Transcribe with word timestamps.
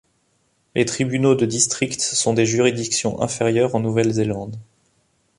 Les 0.73 0.83
tribunaux 0.85 1.35
de 1.35 1.45
district 1.45 2.01
sont 2.01 2.33
des 2.33 2.47
juridictions 2.47 3.21
inférieures 3.21 3.75
en 3.75 3.79
Nouvelle-Zélande. 3.79 4.57